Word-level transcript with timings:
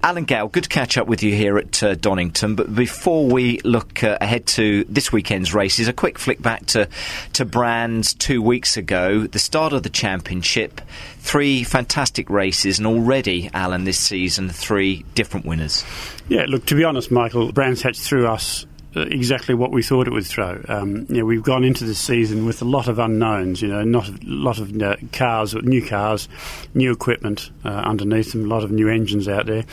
Alan 0.00 0.24
Gow, 0.24 0.46
good 0.46 0.62
to 0.62 0.68
catch 0.68 0.96
up 0.96 1.08
with 1.08 1.24
you 1.24 1.34
here 1.34 1.58
at 1.58 1.82
uh, 1.82 1.94
Donington. 1.96 2.54
But 2.54 2.72
before 2.72 3.26
we 3.26 3.58
look 3.60 4.04
uh, 4.04 4.16
ahead 4.20 4.46
to 4.48 4.84
this 4.84 5.10
weekend's 5.12 5.52
races, 5.52 5.88
a 5.88 5.92
quick 5.92 6.20
flick 6.20 6.40
back 6.40 6.66
to, 6.66 6.88
to 7.32 7.44
Brands 7.44 8.14
two 8.14 8.40
weeks 8.40 8.76
ago, 8.76 9.26
the 9.26 9.40
start 9.40 9.72
of 9.72 9.82
the 9.82 9.88
championship. 9.88 10.80
Three 11.18 11.64
fantastic 11.64 12.30
races, 12.30 12.78
and 12.78 12.86
already, 12.86 13.50
Alan, 13.52 13.82
this 13.84 13.98
season, 13.98 14.50
three 14.50 15.04
different 15.16 15.44
winners. 15.44 15.84
Yeah, 16.28 16.46
look, 16.46 16.64
to 16.66 16.76
be 16.76 16.84
honest, 16.84 17.10
Michael, 17.10 17.50
Brands 17.50 17.82
Hatch 17.82 17.98
threw 17.98 18.28
us 18.28 18.66
exactly 18.94 19.54
what 19.54 19.70
we 19.70 19.82
thought 19.82 20.06
it 20.06 20.12
would 20.12 20.26
throw. 20.26 20.62
Um, 20.68 21.06
you 21.08 21.18
know, 21.18 21.24
we've 21.24 21.42
gone 21.42 21.64
into 21.64 21.84
this 21.84 21.98
season 21.98 22.46
with 22.46 22.62
a 22.62 22.64
lot 22.64 22.88
of 22.88 22.98
unknowns. 22.98 23.60
You 23.60 23.68
know, 23.68 23.84
not 23.84 24.08
a 24.08 24.18
lot 24.22 24.58
of 24.58 24.80
uh, 24.80 24.96
cars, 25.12 25.54
new 25.54 25.86
cars, 25.86 26.28
new 26.74 26.92
equipment 26.92 27.50
uh, 27.64 27.68
underneath 27.68 28.32
them, 28.32 28.44
a 28.44 28.48
lot 28.48 28.64
of 28.64 28.70
new 28.70 28.88
engines 28.88 29.28
out 29.28 29.46
there. 29.46 29.64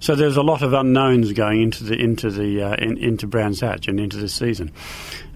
So 0.00 0.14
there's 0.14 0.36
a 0.36 0.42
lot 0.42 0.62
of 0.62 0.72
unknowns 0.72 1.32
going 1.32 1.62
into 1.62 1.84
the 1.84 1.94
into 1.94 2.30
the 2.30 2.62
uh, 2.62 2.74
in, 2.76 2.98
into 2.98 3.26
Brands 3.26 3.60
Hatch 3.60 3.88
and 3.88 4.00
into 4.00 4.16
this 4.16 4.34
season. 4.34 4.72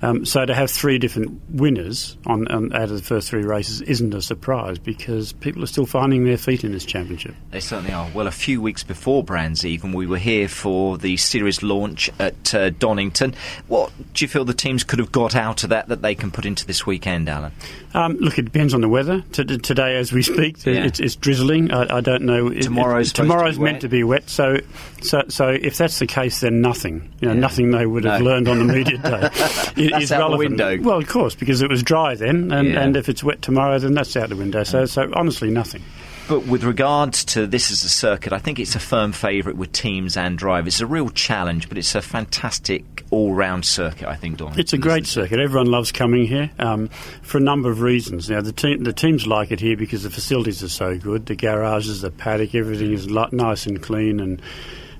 Um, 0.01 0.25
so 0.25 0.45
to 0.45 0.55
have 0.55 0.71
three 0.71 0.99
different 0.99 1.41
winners 1.51 2.17
on, 2.27 2.47
on, 2.49 2.73
out 2.73 2.85
of 2.85 2.91
the 2.91 3.03
first 3.03 3.29
three 3.29 3.43
races 3.43 3.81
isn't 3.83 4.15
a 4.15 4.23
surprise 4.23 4.79
because 4.79 5.33
people 5.33 5.63
are 5.63 5.67
still 5.67 5.87
finding 5.87 6.25
their 6.25 6.37
feet 6.37 6.65
in 6.65 6.73
this 6.73 6.85
championship. 6.85 7.35
They 7.51 7.61
certainly 7.61 7.93
are. 7.93 8.09
Well, 8.15 8.27
a 8.27 8.33
few 8.33 8.63
weeks 8.63 8.85
before 8.85 9.25
Brands 9.25 9.65
even, 9.65 9.93
we 9.93 10.07
were 10.07 10.19
here 10.19 10.49
for 10.49 10.99
the 10.99 11.17
series 11.17 11.63
launch 11.63 12.11
at 12.19 12.55
uh, 12.55 12.71
Donington. 12.71 13.35
What 13.67 13.93
do 14.15 14.25
you 14.25 14.29
feel 14.29 14.45
the 14.45 14.55
teams 14.55 14.85
could 14.85 15.01
have 15.01 15.11
got 15.11 15.35
out 15.35 15.65
of 15.65 15.71
that 15.71 15.89
that 15.89 16.03
they 16.03 16.15
can 16.15 16.31
put 16.31 16.47
into 16.47 16.65
this 16.65 16.87
weekend, 16.87 17.29
Alan? 17.29 17.53
Um, 17.95 18.17
look, 18.19 18.39
it 18.39 18.45
depends 18.45 18.75
on 18.75 18.81
the 18.81 18.89
weather. 18.89 19.23
T- 19.33 19.45
today, 19.45 19.97
as 19.97 20.13
we 20.13 20.23
speak, 20.23 20.65
yeah. 20.65 20.85
it's, 20.85 21.01
it's, 21.01 21.17
drizzling. 21.17 21.73
I, 21.73 21.97
I, 21.97 22.01
don't 22.01 22.23
know. 22.23 22.51
Tomorrow's 22.51 23.11
it, 23.11 23.15
tomorrow's 23.15 23.57
to 23.57 23.63
meant 23.63 23.81
to 23.81 23.89
be 23.89 24.05
wet. 24.05 24.29
So, 24.29 24.59
so, 25.03 25.23
so 25.29 25.49
if 25.49 25.79
that's 25.79 25.99
the 25.99 26.07
case, 26.07 26.41
then 26.41 26.61
nothing. 26.61 27.13
You 27.21 27.29
know, 27.29 27.35
yeah. 27.35 27.41
nothing 27.41 27.71
they 27.71 27.87
would 27.87 28.05
have 28.05 28.21
no. 28.21 28.27
learned 28.27 28.49
on 28.49 28.59
the 28.59 28.73
media 28.73 28.99
day. 29.75 29.88
Is 29.95 30.13
out 30.13 30.21
relevant. 30.31 30.59
the 30.59 30.65
window. 30.65 30.89
Well, 30.89 30.99
of 30.99 31.09
course, 31.09 31.35
because 31.35 31.63
it 31.63 31.71
was 31.71 31.83
dry 31.83 32.15
then, 32.15 32.53
and, 32.53 32.69
yeah. 32.69 32.81
and 32.81 32.97
if 32.97 33.09
it's 33.09 33.23
wet 33.23 33.43
tomorrow, 33.43 33.79
then 33.79 33.95
that's 33.95 34.17
out 34.17 34.29
the 34.29 34.37
window. 34.37 34.65
So, 34.65 34.87
so 34.87 35.11
honestly, 35.15 35.51
nothing. 35.51 35.83
But 36.29 36.47
with 36.47 36.63
regards 36.63 37.25
to 37.27 37.47
this 37.47 37.71
as 37.71 37.83
a 37.85 37.89
circuit, 37.89 38.35
I 38.35 38.39
think 38.39 38.59
it's 38.59 38.75
a 38.75 38.81
firm 38.81 39.13
favourite 39.13 39.57
with 39.57 39.73
teams 39.73 40.15
and 40.15 40.37
drivers. 40.37 40.75
It's 40.75 40.81
a 40.83 40.87
real 40.87 41.09
challenge, 41.09 41.71
but 41.71 41.79
it's 41.79 41.95
a 41.95 42.03
fantastic 42.03 43.03
all-round 43.11 43.65
circuit. 43.65 44.07
I 44.07 44.15
think, 44.15 44.37
Don. 44.37 44.59
It's 44.61 44.75
a 44.75 44.79
great 44.79 45.07
circuit. 45.07 45.41
Everyone 45.41 45.71
loves 45.71 45.91
coming 45.91 46.27
here 46.27 46.51
um, 46.59 46.89
for 47.23 47.39
a 47.39 47.41
number 47.41 47.71
of 47.71 47.81
reasons. 47.81 48.29
Now, 48.29 48.43
the 48.43 48.53
team, 48.53 48.85
the 48.85 48.93
teams 48.93 49.27
like 49.27 49.51
it 49.51 49.61
here 49.61 49.75
because 49.75 50.03
the 50.03 50.11
facilities 50.11 50.63
are 50.63 50.69
so 50.69 50.99
good. 50.99 51.25
The 51.25 51.35
garages, 51.35 52.03
the 52.03 52.11
paddock, 52.11 52.55
everything 52.55 52.93
is 52.93 53.07
nice 53.07 53.65
and 53.65 53.83
clean 53.83 54.21
and 54.21 54.43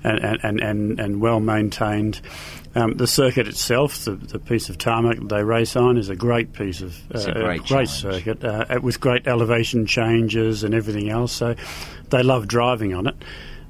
and 0.03 0.39
and, 0.43 0.59
and, 0.59 0.99
and 0.99 1.21
well 1.21 1.39
maintained. 1.39 2.21
Um, 2.75 2.93
the 2.93 3.07
circuit 3.07 3.47
itself, 3.47 4.05
the, 4.05 4.11
the, 4.11 4.37
piece 4.37 4.69
of 4.69 4.77
tarmac 4.77 5.17
they 5.23 5.43
race 5.43 5.75
on, 5.75 5.97
is 5.97 6.09
a 6.09 6.15
great 6.15 6.53
piece 6.53 6.81
of 6.81 6.95
uh, 7.15 7.33
great, 7.33 7.65
great 7.65 7.89
circuit 7.89 8.43
uh, 8.43 8.79
with 8.83 8.99
great 8.99 9.25
elevation 9.27 9.87
changes 9.87 10.63
and 10.63 10.75
everything 10.75 11.09
else. 11.09 11.31
So 11.31 11.55
they 12.11 12.21
love 12.21 12.47
driving 12.47 12.93
on 12.93 13.07
it. 13.07 13.15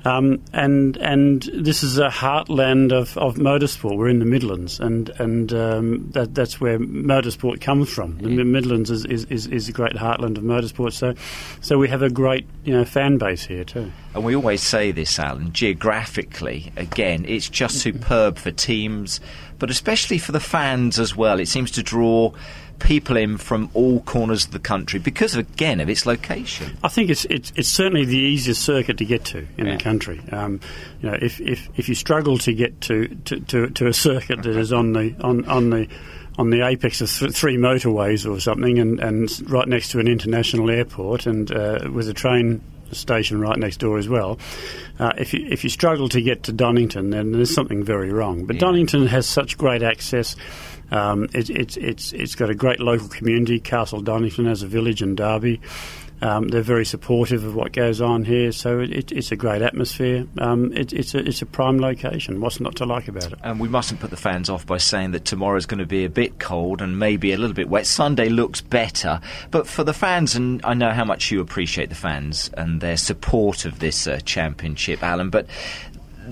Um, 0.06 0.42
and 0.54 0.96
and 0.98 1.44
this 1.54 1.84
is 1.84 1.98
a 1.98 2.08
heartland 2.08 2.94
of, 2.94 3.18
of 3.18 3.36
motorsport. 3.36 3.98
We're 3.98 4.08
in 4.08 4.20
the 4.20 4.26
Midlands, 4.26 4.80
and 4.80 5.10
and 5.20 5.52
um, 5.52 6.10
that, 6.12 6.34
that's 6.34 6.62
where 6.62 6.80
motorsport 6.80 7.60
comes 7.60 7.90
from. 7.90 8.18
The 8.20 8.30
yeah. 8.30 8.44
Midlands 8.44 8.90
is, 8.90 9.04
is, 9.06 9.26
is, 9.26 9.48
is, 9.48 9.68
a 9.68 9.74
great 9.74 9.94
heartland 9.94 10.38
of 10.38 10.44
motorsport. 10.44 10.94
So 10.94 11.16
so 11.60 11.78
we 11.78 11.90
have 11.90 12.02
a 12.02 12.10
great 12.10 12.46
you 12.64 12.74
know 12.74 12.86
fan 12.86 13.18
base 13.18 13.46
here 13.46 13.66
too. 13.66 13.92
And 14.14 14.24
we 14.24 14.36
always 14.36 14.62
say 14.62 14.92
this, 14.92 15.20
Alan. 15.20 15.52
Geographically, 15.52 16.72
again, 16.78 17.26
it's 17.28 17.50
just 17.50 17.80
superb 17.80 18.38
for 18.38 18.52
teams, 18.52 19.20
but 19.58 19.70
especially 19.70 20.18
for 20.18 20.32
the 20.32 20.40
fans 20.40 20.98
as 20.98 21.14
well. 21.14 21.42
It 21.42 21.50
seems 21.50 21.72
to 21.72 21.84
draw 21.84 22.32
people 22.80 23.18
in 23.18 23.38
from 23.38 23.70
all 23.74 24.02
corners 24.02 24.46
of 24.46 24.52
the 24.52 24.60
country 24.60 25.00
because, 25.00 25.36
of, 25.36 25.48
again, 25.50 25.80
of 25.80 25.90
its 25.90 26.06
location. 26.06 26.78
I 26.84 26.88
think 26.88 27.10
it's 27.10 27.26
it's, 27.26 27.52
it's 27.56 27.70
certainly 27.70 28.06
the 28.06 28.18
easiest 28.18 28.62
circuit 28.62 28.98
to 28.98 29.06
get 29.06 29.26
to 29.26 29.46
in 29.58 29.66
yeah. 29.66 29.76
the 29.76 29.84
country. 29.84 30.22
Um, 30.32 30.60
you 31.02 31.10
know, 31.10 31.18
if, 31.22 31.40
if 31.42 31.70
if 31.76 31.90
you 31.90 31.96
struggle 31.96 32.38
to 32.40 32.54
get 32.54 32.82
to, 32.82 33.08
to, 33.26 33.40
to, 33.42 33.70
to 33.70 33.88
a 33.88 33.94
circuit 33.94 34.44
that 34.44 34.56
is 34.56 34.74
on 34.74 34.94
the 34.94 35.16
on, 35.22 35.46
on 35.46 35.70
the 35.70 35.88
on 36.38 36.50
the 36.50 36.66
apex 36.66 37.02
of 37.02 37.12
th- 37.12 37.34
three 37.34 37.58
motorways 37.58 38.30
or 38.30 38.40
something, 38.40 38.80
and, 38.80 39.00
and 39.00 39.52
right 39.52 39.68
next 39.68 39.92
to 39.92 40.00
an 40.00 40.08
international 40.08 40.70
airport, 40.70 41.26
and 41.26 41.52
uh, 41.52 41.90
with 41.92 42.08
a 42.08 42.14
train 42.14 42.62
station 42.96 43.42
right 43.42 43.58
next 43.58 43.78
door 43.78 43.98
as 43.98 44.08
well. 44.08 44.40
Uh, 45.00 45.14
if 45.18 45.34
you 45.34 45.46
if 45.50 45.64
you 45.64 45.70
struggle 45.70 46.10
to 46.10 46.22
get 46.22 46.44
to 46.44 46.52
Donington, 46.52 47.10
then 47.10 47.32
there's 47.32 47.54
something 47.54 47.84
very 47.84 48.12
wrong. 48.12 48.46
But 48.46 48.56
yeah. 48.56 48.62
Donington 48.62 49.08
has 49.08 49.28
such 49.28 49.58
great 49.58 49.84
access. 49.84 50.36
Um, 50.92 51.26
it, 51.34 51.50
it's 51.50 51.78
it's 51.78 52.14
it's 52.14 52.36
got 52.36 52.50
a 52.50 52.56
great 52.56 52.80
local 52.80 53.08
community. 53.08 53.60
Castle 53.60 54.02
Donington 54.02 54.46
has 54.46 54.64
a 54.64 54.68
village 54.68 55.02
in 55.02 55.16
Derby. 55.16 55.62
Um, 56.22 56.50
they're 56.50 56.62
very 56.62 56.86
supportive 56.86 57.44
of 57.44 57.56
what 57.56 57.72
goes 57.72 58.02
on 58.02 58.26
here, 58.26 58.52
so 58.52 58.80
it, 58.80 59.12
it's 59.12 59.32
a 59.32 59.36
great 59.36 59.62
atmosphere. 59.62 60.26
Um, 60.38 60.74
it, 60.74 60.92
it's, 60.94 61.14
a, 61.14 61.20
it's 61.20 61.42
a 61.42 61.46
prime 61.46 61.80
location. 61.80 62.42
What's 62.42 62.60
not 62.60 62.76
to 62.78 62.86
like 62.86 63.08
about 63.08 63.32
it? 63.32 63.40
And 63.44 63.60
we 63.60 63.70
mustn't 63.70 64.00
put 64.00 64.10
the 64.10 64.18
fans 64.18 64.50
off 64.50 64.66
by 64.66 64.78
saying 64.78 65.12
that 65.12 65.26
tomorrow's 65.26 65.66
going 65.66 65.80
to 65.80 65.86
be 65.86 66.06
a 66.06 66.10
bit 66.10 66.40
cold 66.40 66.82
and 66.82 67.00
maybe 67.00 67.32
a 67.32 67.38
little 67.38 67.56
bit 67.56 67.70
wet. 67.70 67.88
Sunday 67.88 68.30
looks 68.30 68.62
better, 68.62 69.22
but 69.52 69.68
for 69.68 69.84
the 69.84 69.94
fans, 69.94 70.36
and 70.36 70.62
I 70.66 70.74
know 70.74 70.92
how 70.92 71.06
much 71.06 71.32
you 71.32 71.42
appreciate 71.42 71.90
the 71.90 71.96
fans 71.96 72.50
and 72.56 72.82
their 72.82 72.98
support 72.98 73.66
of 73.66 73.80
this 73.80 74.08
uh, 74.08 74.20
championship, 74.26 75.04
Alan, 75.04 75.30
but 75.30 75.48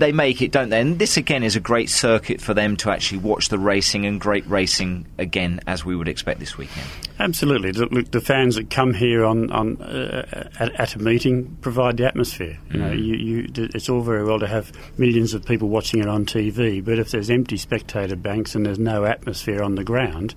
they 0.00 0.12
make 0.12 0.42
it, 0.42 0.52
don't 0.52 0.68
they? 0.68 0.80
And 0.80 0.98
this 0.98 1.16
again 1.16 1.42
is 1.42 1.56
a 1.56 1.60
great 1.60 1.90
circuit 1.90 2.40
for 2.40 2.54
them 2.54 2.76
to 2.78 2.90
actually 2.90 3.18
watch 3.18 3.48
the 3.48 3.58
racing 3.58 4.06
and 4.06 4.20
great 4.20 4.46
racing 4.46 5.06
again, 5.18 5.60
as 5.66 5.84
we 5.84 5.96
would 5.96 6.08
expect 6.08 6.40
this 6.40 6.56
weekend. 6.56 6.86
Absolutely. 7.20 7.72
Look, 7.72 8.10
the 8.10 8.20
fans 8.20 8.54
that 8.54 8.70
come 8.70 8.94
here 8.94 9.24
on, 9.24 9.50
on 9.50 9.82
uh, 9.82 10.50
at, 10.58 10.72
at, 10.80 10.94
a 10.94 10.98
meeting 10.98 11.56
provide 11.60 11.96
the 11.96 12.06
atmosphere. 12.06 12.58
You 12.70 12.78
know, 12.78 12.90
mm. 12.90 13.04
you, 13.04 13.14
you, 13.14 13.46
it's 13.74 13.88
all 13.88 14.02
very 14.02 14.24
well 14.24 14.38
to 14.38 14.46
have 14.46 14.72
millions 14.98 15.34
of 15.34 15.44
people 15.44 15.68
watching 15.68 16.00
it 16.00 16.08
on 16.08 16.24
TV, 16.26 16.84
but 16.84 16.98
if 16.98 17.10
there's 17.10 17.28
empty 17.28 17.56
spectator 17.56 18.16
banks 18.16 18.54
and 18.54 18.64
there's 18.64 18.78
no 18.78 19.04
atmosphere 19.04 19.62
on 19.62 19.74
the 19.74 19.84
ground, 19.84 20.34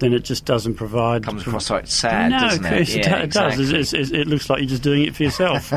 then 0.00 0.12
it 0.12 0.24
just 0.24 0.44
doesn't 0.44 0.74
provide. 0.74 1.24
Comes 1.24 1.46
across 1.46 1.70
like 1.70 1.86
sad, 1.86 2.32
no, 2.32 2.40
doesn't 2.40 2.64
it? 2.64 2.72
it, 2.88 2.96
yeah, 3.06 3.18
it 3.18 3.24
exactly. 3.24 3.64
does. 3.64 3.72
It's, 3.72 3.92
it's, 3.92 4.10
it 4.10 4.26
looks 4.26 4.50
like 4.50 4.58
you're 4.60 4.68
just 4.68 4.82
doing 4.82 5.04
it 5.04 5.14
for 5.14 5.22
yourself. 5.22 5.72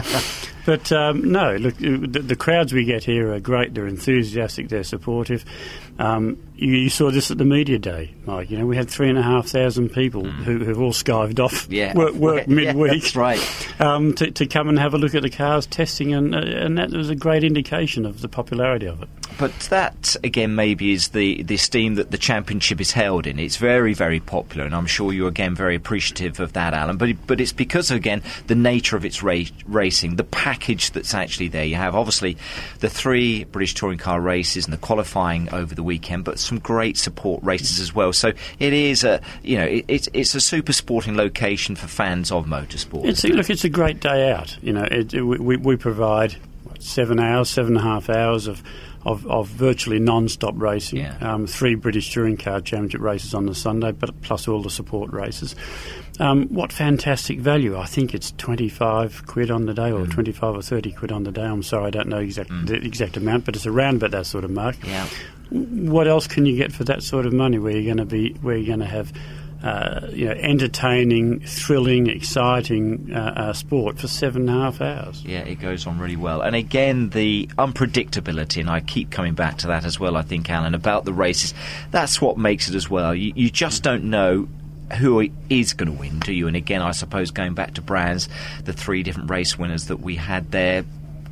but 0.67 0.91
um, 0.91 1.31
no, 1.31 1.55
look, 1.55 1.75
uh, 1.75 1.95
the, 2.09 2.19
the 2.19 2.35
crowds 2.35 2.73
we 2.73 2.83
get 2.83 3.01
here 3.01 3.33
are 3.33 3.39
great. 3.39 3.73
They're 3.73 3.88
enthusiastic. 3.88 4.67
They're 4.67 4.83
supportive. 4.83 5.45
Um, 5.97 6.38
you, 6.57 6.73
you, 6.73 6.89
saw 6.89 7.09
this 7.09 7.31
at 7.31 7.38
the 7.38 7.45
media 7.45 7.79
day, 7.79 8.13
Mike. 8.25 8.51
You 8.51 8.57
know, 8.57 8.66
we 8.66 8.75
had 8.75 8.89
three 8.89 9.07
and 9.07 9.17
a 9.17 9.22
half 9.22 9.47
thousand 9.47 9.94
people 9.94 10.23
mm. 10.23 10.44
who 10.44 10.66
have 10.66 10.77
all 10.81 10.91
skived 10.91 11.39
off 11.39 11.69
yeah. 11.69 11.94
work, 11.95 12.16
work 12.16 12.47
midweek. 12.50 12.91
that's 12.91 13.16
right. 13.16 13.81
Um, 13.81 14.13
to, 14.16 14.29
to, 14.29 14.45
come 14.45 14.67
and 14.67 14.77
have 14.77 14.94
a 14.94 14.97
look 14.97 15.16
at 15.16 15.22
the 15.22 15.29
cars 15.29 15.66
testing, 15.67 16.13
and 16.13 16.35
uh, 16.35 16.39
and 16.39 16.77
that 16.77 16.91
was 16.91 17.09
a 17.09 17.16
great 17.16 17.45
indication 17.45 18.06
of 18.06 18.19
the 18.19 18.27
popularity 18.27 18.88
of 18.88 19.01
it. 19.01 19.09
But 19.37 19.53
that 19.69 20.15
again, 20.23 20.55
maybe 20.55 20.91
is 20.91 21.09
the 21.09 21.43
the 21.43 21.55
esteem 21.55 21.95
that 21.95 22.11
the 22.11 22.17
championship 22.17 22.81
is 22.81 22.91
held 22.91 23.27
in. 23.27 23.37
It's 23.39 23.57
very 23.57 23.93
very 23.93 24.19
popular, 24.19 24.65
and 24.65 24.73
I'm 24.73 24.87
sure 24.87 25.13
you're 25.13 25.27
again 25.27 25.55
very 25.55 25.75
appreciative 25.75 26.39
of 26.39 26.53
that, 26.53 26.73
Alan. 26.73 26.97
But 26.97 27.15
but 27.27 27.39
it's 27.39 27.53
because 27.53 27.91
again 27.91 28.23
the 28.47 28.55
nature 28.55 28.95
of 28.95 29.05
its 29.05 29.21
ra- 29.21 29.43
racing, 29.65 30.15
the 30.15 30.23
package 30.23 30.91
that's 30.91 31.13
actually 31.13 31.49
there. 31.49 31.65
You 31.65 31.75
have 31.75 31.95
obviously 31.95 32.37
the 32.79 32.89
three 32.89 33.43
British 33.45 33.75
touring 33.75 33.99
car 33.99 34.19
races 34.19 34.65
and 34.65 34.73
the 34.73 34.77
qualifying 34.77 35.53
over 35.53 35.75
the 35.75 35.83
weekend, 35.83 36.23
but 36.23 36.39
some 36.39 36.59
great 36.59 36.97
support 36.97 37.43
races 37.43 37.79
as 37.79 37.93
well. 37.93 38.13
So 38.13 38.33
it 38.59 38.73
is 38.73 39.03
a 39.03 39.21
you 39.43 39.57
know 39.57 39.65
it, 39.65 39.85
it's 39.87 40.09
it's 40.13 40.33
a 40.33 40.41
super 40.41 40.73
sporting 40.73 41.15
location 41.15 41.75
for 41.75 41.87
fans 41.87 42.31
of 42.31 42.45
motorsport. 42.45 43.05
It's 43.05 43.23
look, 43.23 43.49
it's 43.49 43.63
a 43.63 43.69
great 43.69 43.99
day 43.99 44.31
out. 44.31 44.57
You 44.61 44.73
know, 44.73 44.83
it, 44.83 45.13
it, 45.13 45.21
we 45.21 45.57
we 45.57 45.75
provide 45.75 46.37
seven 46.79 47.19
hours, 47.19 47.49
seven 47.49 47.77
and 47.77 47.85
a 47.85 47.89
half 47.89 48.09
hours 48.09 48.47
of 48.47 48.63
of, 49.07 49.25
of 49.27 49.48
virtually 49.48 50.00
non-stop 50.00 50.54
racing. 50.57 51.00
Yeah. 51.00 51.18
Um, 51.21 51.48
three 51.48 51.75
British 51.75 52.13
Touring 52.13 52.38
Car 52.38 52.59
Championship 52.59 53.01
races 53.01 53.33
on 53.33 53.45
the 53.45 53.56
Sunday, 53.56 53.94
but 53.94 54.21
plus 54.21 54.48
all 54.48 54.62
the 54.62 54.69
support 54.69 55.12
races. 55.13 55.56
Um, 56.19 56.48
what 56.48 56.74
fantastic 56.74 57.39
value! 57.39 57.77
I 57.77 57.86
think 57.86 58.13
it's 58.13 58.31
twenty-five 58.31 59.25
quid 59.27 59.50
on 59.50 59.65
the 59.65 59.74
day, 59.74 59.92
or 59.92 60.06
mm. 60.06 60.12
twenty-five 60.12 60.56
or 60.56 60.62
thirty 60.62 60.92
quid 60.92 61.12
on 61.12 61.24
the 61.24 61.31
day. 61.31 61.44
I'm 61.44 61.63
sorry, 61.63 61.88
I 61.88 61.89
don't 61.92 62.09
know 62.09 62.19
exact 62.19 62.50
mm. 62.50 62.68
the 62.68 62.75
exact 62.75 63.18
amount, 63.18 63.45
but 63.45 63.56
it's 63.56 63.65
around 63.65 63.98
about 63.98 64.12
that 64.12 64.25
sort 64.25 64.44
of 64.44 64.51
mark. 64.51 64.75
Yeah 64.86 65.07
what 65.50 66.07
else 66.07 66.27
can 66.27 66.45
you 66.45 66.56
get 66.57 66.71
for 66.71 66.83
that 66.86 67.01
sort 67.03 67.25
of 67.25 67.33
money? 67.33 67.57
Where 67.57 67.71
you're 67.71 67.86
going 67.86 67.98
to 67.98 68.06
be, 68.06 68.33
where 68.42 68.57
you're 68.57 68.68
going 68.68 68.80
to 68.80 68.86
have, 68.86 69.13
uh, 69.63 70.07
you 70.12 70.25
know, 70.25 70.33
entertaining, 70.33 71.39
thrilling, 71.42 72.07
exciting 72.07 73.12
uh, 73.13 73.33
uh, 73.36 73.54
sport 73.54 74.00
for 74.00 74.07
seven 74.07 74.48
and 74.48 74.57
a 74.57 74.62
half 74.63 74.81
hours. 74.81 75.24
Yeah, 75.25 75.39
it 75.39 75.59
goes 75.59 75.88
on 75.88 76.00
really 76.00 76.15
well. 76.15 76.42
And 76.42 76.56
again, 76.56 77.09
the 77.09 77.50
unpredictability, 77.57 78.62
and 78.62 78.69
I 78.69 78.81
keep 78.81 79.09
coming 79.09 79.33
back 79.33 79.57
to 79.59 79.68
that 79.68 79.86
as 79.86 80.00
well. 80.00 80.15
I 80.15 80.21
think, 80.21 80.50
Alan, 80.50 80.75
about 80.75 81.06
the 81.06 81.13
races, 81.13 81.54
that's 81.92 82.21
what 82.21 82.38
makes 82.38 82.69
it 82.69 82.75
as 82.75 82.89
well. 82.89 83.15
You, 83.15 83.33
you 83.36 83.50
just 83.50 83.83
don't 83.83 84.06
know 84.06 84.48
who 85.00 85.27
is 85.50 85.74
going 85.74 85.92
to 85.92 86.00
win, 86.00 86.19
do 86.19 86.33
you? 86.33 86.48
And 86.48 86.56
again, 86.56 86.81
I 86.81 86.92
suppose 86.92 87.31
going 87.31 87.53
back 87.53 87.74
to 87.74 87.81
Brands, 87.81 88.30
the 88.63 88.74
three 88.74 89.03
different 89.03 89.30
race 89.30 89.57
winners 89.57 89.88
that 89.88 89.98
we 89.98 90.15
had 90.15 90.51
there 90.51 90.86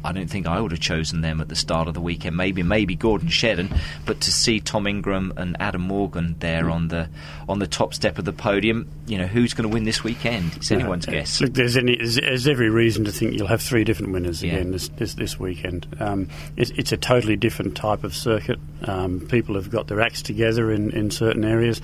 I 0.05 0.11
don't 0.11 0.29
think 0.29 0.47
I 0.47 0.61
would 0.61 0.71
have 0.71 0.79
chosen 0.79 1.21
them 1.21 1.41
at 1.41 1.49
the 1.49 1.55
start 1.55 1.87
of 1.87 1.93
the 1.93 2.01
weekend. 2.01 2.37
Maybe 2.37 2.63
maybe 2.63 2.95
Gordon 2.95 3.27
Shedden, 3.27 3.75
but 4.05 4.21
to 4.21 4.31
see 4.31 4.59
Tom 4.59 4.87
Ingram 4.87 5.33
and 5.35 5.57
Adam 5.59 5.81
Morgan 5.81 6.35
there 6.39 6.69
on 6.69 6.87
the 6.89 7.09
on 7.49 7.59
the 7.59 7.67
top 7.67 7.93
step 7.93 8.17
of 8.17 8.25
the 8.25 8.33
podium, 8.33 8.87
you 9.07 9.17
know 9.17 9.27
who's 9.27 9.53
going 9.53 9.67
to 9.69 9.73
win 9.73 9.83
this 9.83 10.03
weekend? 10.03 10.53
It's 10.55 10.71
anyone's 10.71 11.07
uh, 11.07 11.11
guess. 11.11 11.41
Look, 11.41 11.53
there's, 11.53 11.75
any, 11.75 11.95
there's, 11.97 12.15
there's, 12.15 12.47
every 12.47 12.69
reason 12.69 13.05
to 13.05 13.11
think 13.11 13.33
you'll 13.33 13.47
have 13.47 13.61
three 13.61 13.83
different 13.83 14.13
winners 14.13 14.43
Yeah. 14.43 14.53
again 14.53 14.71
this 14.71 14.89
this, 14.89 15.15
this 15.15 15.39
weekend. 15.39 15.87
Um, 15.99 16.29
it's, 16.55 16.71
it's 16.71 16.91
a 16.91 16.97
totally 16.97 17.35
different 17.35 17.75
type 17.75 18.03
of 18.03 18.15
circuit. 18.15 18.59
Um, 18.83 19.21
people 19.21 19.55
have 19.55 19.69
got 19.69 19.87
their 19.87 20.01
acts 20.01 20.21
together 20.21 20.71
in, 20.71 20.91
in 20.91 21.11
certain 21.11 21.43
areas. 21.43 21.81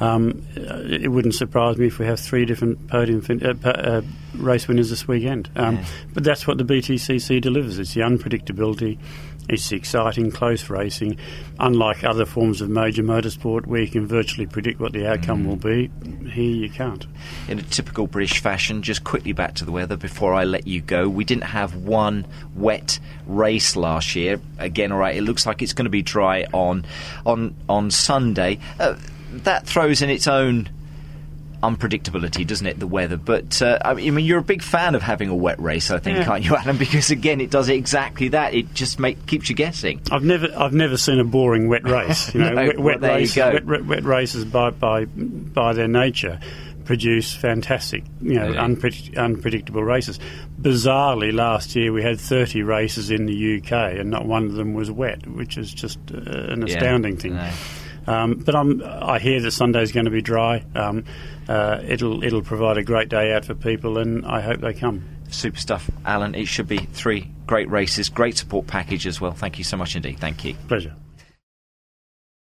Um, 0.00 0.42
uh, 0.56 0.80
it 0.84 1.08
wouldn't 1.10 1.34
surprise 1.34 1.78
me 1.78 1.86
if 1.86 1.98
we 1.98 2.04
have 2.06 2.20
three 2.20 2.44
different 2.44 2.88
podium 2.88 3.22
fin- 3.22 3.44
uh, 3.44 3.54
uh, 3.68 4.02
race 4.36 4.68
winners 4.68 4.90
this 4.90 5.08
weekend. 5.08 5.48
Um, 5.56 5.76
Yeah. 5.76 5.84
But 6.14 6.24
that's 6.24 6.46
what 6.46 6.58
the 6.58 6.64
BTCC 6.64 7.40
delivers. 7.40 7.78
It's 7.78 7.94
the 7.94 8.02
unpredictability. 8.02 8.98
It's 9.48 9.68
the 9.70 9.76
exciting, 9.76 10.32
close 10.32 10.68
racing. 10.68 11.18
Unlike 11.60 12.02
other 12.02 12.26
forms 12.26 12.60
of 12.60 12.68
major 12.68 13.04
motorsport 13.04 13.66
where 13.66 13.80
you 13.80 13.86
can 13.86 14.04
virtually 14.06 14.44
predict 14.46 14.80
what 14.80 14.92
the 14.92 15.08
outcome 15.08 15.44
Mm. 15.44 15.46
will 15.46 15.56
be, 15.56 15.90
here 16.30 16.50
you 16.56 16.68
can't. 16.68 17.06
in 17.48 17.58
a 17.60 17.62
typical 17.62 18.06
British 18.08 18.40
fashion, 18.40 18.82
just 18.82 19.04
quickly 19.04 19.32
back 19.32 19.54
to 19.54 19.64
the 19.64 19.70
weather 19.70 19.96
before 19.96 20.34
I 20.34 20.42
let 20.44 20.66
you 20.66 20.80
go. 20.80 21.08
We 21.08 21.24
didn't 21.24 21.44
have 21.44 21.76
one 21.76 22.26
wet 22.56 22.98
race 23.26 23.76
last 23.76 24.16
year. 24.16 24.40
Again, 24.58 24.90
all 24.90 24.98
right, 24.98 25.16
it 25.16 25.22
looks 25.22 25.46
like 25.46 25.62
it's 25.62 25.72
going 25.72 25.84
to 25.86 25.90
be 25.90 26.02
dry 26.02 26.44
on 26.52 26.84
on 27.24 27.54
on 27.68 27.90
Sunday. 27.92 28.58
Uh, 28.80 28.96
that 29.32 29.66
throws 29.66 30.02
in 30.02 30.10
its 30.10 30.26
own 30.26 30.68
unpredictability, 31.62 32.46
doesn't 32.46 32.66
it? 32.66 32.78
The 32.78 32.86
weather, 32.86 33.16
but 33.16 33.60
uh, 33.62 33.78
I 33.84 33.94
mean, 33.94 34.24
you're 34.24 34.38
a 34.38 34.42
big 34.42 34.62
fan 34.62 34.94
of 34.94 35.02
having 35.02 35.28
a 35.30 35.34
wet 35.34 35.58
race, 35.60 35.90
I 35.90 35.98
think, 35.98 36.18
Yeah. 36.18 36.30
aren't 36.30 36.44
you, 36.44 36.54
Alan? 36.54 36.76
Because 36.78 37.10
again, 37.10 37.40
it 37.40 37.50
does 37.50 37.68
exactly 37.68 38.28
that. 38.28 38.54
It 38.54 38.74
just 38.74 38.98
make, 39.00 39.26
keeps 39.26 39.48
you 39.48 39.56
guessing. 39.56 40.00
I've 40.12 40.22
never, 40.22 40.48
I've 40.56 40.74
never 40.74 40.96
seen 40.96 41.18
a 41.18 41.24
boring 41.24 41.68
wet 41.68 41.84
race. 41.88 42.32
You 42.34 42.40
know, 42.40 42.50
No, 42.50 42.54
wet, 42.66 42.76
well, 42.76 42.84
wet, 42.86 43.00
there 43.00 43.10
you 43.12 43.24
races, 43.24 43.36
wet, 43.36 43.64
wet, 43.66 43.86
wet 43.86 44.04
races 44.04 44.44
by, 44.44 44.70
by, 44.70 45.06
by 45.06 45.72
their 45.72 45.88
nature 45.88 46.38
produce 46.84 47.34
fantastic, 47.34 48.04
you 48.22 48.34
know, 48.34 48.52
Yeah. 48.52 48.64
unpredict- 48.64 49.16
unpredictable 49.16 49.82
races. 49.82 50.20
Bizarrely, 50.60 51.32
last 51.32 51.74
year 51.74 51.92
we 51.92 52.02
had 52.02 52.20
30 52.20 52.62
races 52.62 53.10
in 53.10 53.26
the 53.26 53.56
UK, 53.58 53.72
and 53.98 54.10
not 54.10 54.24
one 54.24 54.44
of 54.46 54.52
them 54.52 54.74
was 54.74 54.88
wet, 54.90 55.26
which 55.26 55.58
is 55.58 55.72
just 55.74 55.98
uh, 56.14 56.18
an 56.18 56.64
Yeah. 56.64 56.74
astounding 56.76 57.16
thing. 57.16 57.34
No. 57.34 57.50
Um, 58.06 58.34
but 58.34 58.54
I'm, 58.54 58.82
I 58.84 59.18
hear 59.18 59.40
that 59.40 59.50
Sunday's 59.50 59.92
going 59.92 60.04
to 60.06 60.10
be 60.10 60.22
dry. 60.22 60.64
Um, 60.74 61.04
uh, 61.48 61.80
it'll, 61.86 62.22
it'll 62.22 62.42
provide 62.42 62.78
a 62.78 62.82
great 62.82 63.08
day 63.08 63.32
out 63.32 63.44
for 63.44 63.54
people, 63.54 63.98
and 63.98 64.24
I 64.26 64.40
hope 64.40 64.60
they 64.60 64.74
come. 64.74 65.04
Super 65.28 65.58
stuff, 65.58 65.90
Alan. 66.04 66.34
It 66.34 66.46
should 66.46 66.68
be 66.68 66.78
three 66.78 67.32
great 67.46 67.68
races, 67.68 68.08
great 68.08 68.36
support 68.36 68.66
package 68.66 69.06
as 69.06 69.20
well. 69.20 69.32
Thank 69.32 69.58
you 69.58 69.64
so 69.64 69.76
much 69.76 69.96
indeed. 69.96 70.20
Thank 70.20 70.44
you. 70.44 70.54
Pleasure. 70.68 70.94